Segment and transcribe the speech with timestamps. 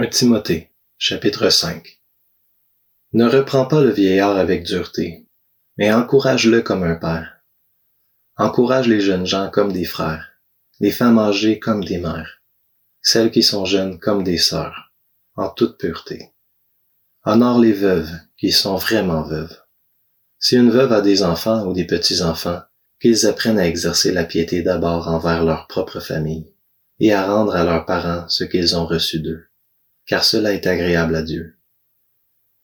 [0.00, 2.00] 1 Timothée, chapitre 5
[3.14, 5.26] Ne reprends pas le vieillard avec dureté,
[5.76, 7.40] mais encourage-le comme un père.
[8.36, 10.34] Encourage les jeunes gens comme des frères,
[10.78, 12.40] les femmes âgées comme des mères,
[13.02, 14.92] celles qui sont jeunes comme des sœurs,
[15.34, 16.32] en toute pureté.
[17.24, 19.60] Honore les veuves qui sont vraiment veuves.
[20.38, 22.62] Si une veuve a des enfants ou des petits-enfants,
[23.00, 26.54] qu'ils apprennent à exercer la piété d'abord envers leur propre famille,
[27.00, 29.47] et à rendre à leurs parents ce qu'ils ont reçu d'eux
[30.08, 31.58] car cela est agréable à Dieu.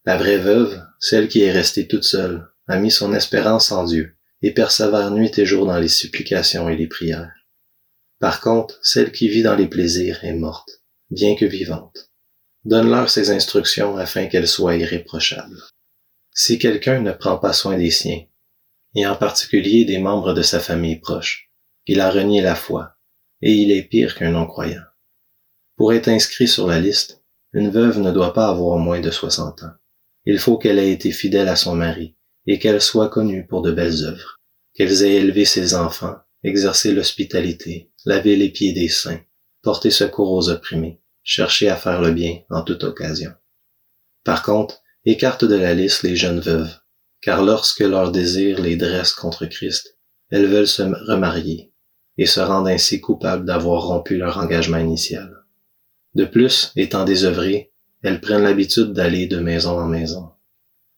[0.07, 4.16] La vraie veuve, celle qui est restée toute seule, a mis son espérance en Dieu
[4.43, 7.33] et persévère nuit et jour dans les supplications et les prières.
[8.19, 12.11] Par contre, celle qui vit dans les plaisirs est morte, bien que vivante.
[12.65, 15.63] Donne-leur ses instructions afin qu'elles soient irréprochables.
[16.33, 18.24] Si quelqu'un ne prend pas soin des siens,
[18.95, 21.51] et en particulier des membres de sa famille proche,
[21.87, 22.97] il a renié la foi,
[23.43, 24.85] et il est pire qu'un non-croyant.
[25.77, 27.23] Pour être inscrit sur la liste,
[27.55, 29.73] une veuve ne doit pas avoir moins de 60 ans.
[30.27, 33.71] Il faut qu'elle ait été fidèle à son mari et qu'elle soit connue pour de
[33.71, 34.41] belles œuvres,
[34.74, 39.21] qu'elle ait élevé ses enfants, exercé l'hospitalité, lavé les pieds des saints,
[39.63, 43.33] porté secours aux opprimés, cherché à faire le bien en toute occasion.
[44.24, 46.74] Par contre, écarte de la liste les jeunes veuves,
[47.23, 49.96] car lorsque leur désir les dresse contre Christ,
[50.30, 51.73] elles veulent se remarier
[52.18, 55.43] et se rendent ainsi coupables d'avoir rompu leur engagement initial.
[56.15, 60.30] De plus, étant désœuvrées, elles prennent l'habitude d'aller de maison en maison.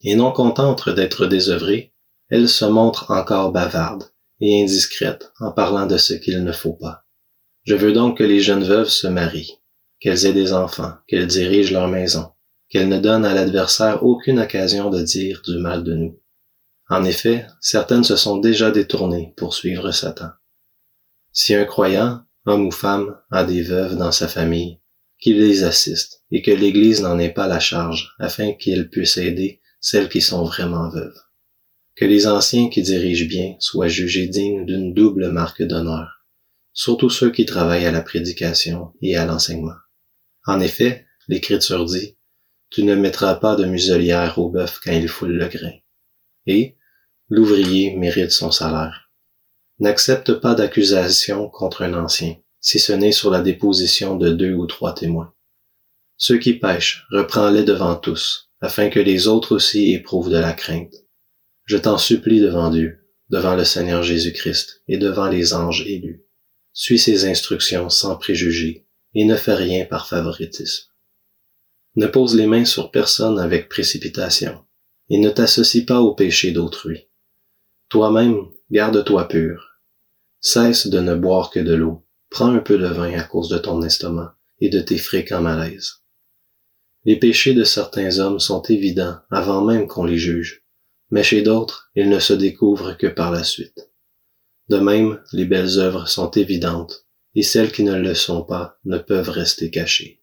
[0.02, 1.94] Et non contentes d'être désœuvrées,
[2.28, 7.06] elles se montrent encore bavardes et indiscrètes en parlant de ce qu'il ne faut pas.
[7.64, 9.58] Je veux donc que les jeunes veuves se marient,
[10.00, 12.32] qu'elles aient des enfants, qu'elles dirigent leur maison,
[12.68, 16.20] qu'elles ne donnent à l'adversaire aucune occasion de dire du mal de nous.
[16.88, 20.30] En effet, certaines se sont déjà détournées pour suivre Satan.
[21.32, 24.80] Si un croyant, homme ou femme, a des veuves dans sa famille,
[25.18, 29.60] qu'il les assiste et que l'Église n'en ait pas la charge afin qu'il puisse aider
[29.80, 31.18] celles qui sont vraiment veuves.
[31.94, 36.24] Que les anciens qui dirigent bien soient jugés dignes d'une double marque d'honneur,
[36.72, 39.76] surtout ceux qui travaillent à la prédication et à l'enseignement.
[40.46, 42.16] En effet, l'Écriture dit,
[42.70, 45.72] Tu ne mettras pas de muselière au bœuf quand il foule le grain.
[46.46, 46.76] Et
[47.28, 49.10] l'ouvrier mérite son salaire.
[49.78, 52.36] N'accepte pas d'accusation contre un ancien,
[52.66, 55.32] si ce n'est sur la déposition de deux ou trois témoins.
[56.16, 60.92] Ceux qui pêchent, reprends-les devant tous, afin que les autres aussi éprouvent de la crainte.
[61.64, 66.24] Je t'en supplie devant Dieu, devant le Seigneur Jésus-Christ et devant les anges élus.
[66.72, 70.90] Suis ses instructions sans préjugés et ne fais rien par favoritisme.
[71.94, 74.64] Ne pose les mains sur personne avec précipitation
[75.08, 77.06] et ne t'associe pas au péché d'autrui.
[77.90, 78.40] Toi-même,
[78.72, 79.78] garde-toi pur.
[80.40, 82.05] Cesse de ne boire que de l'eau
[82.36, 86.02] Prends un peu de vin à cause de ton estomac et de tes fréquents malaises.
[87.06, 90.62] Les péchés de certains hommes sont évidents avant même qu'on les juge,
[91.10, 93.90] mais chez d'autres, ils ne se découvrent que par la suite.
[94.68, 98.98] De même, les belles œuvres sont évidentes, et celles qui ne le sont pas ne
[98.98, 100.20] peuvent rester cachées.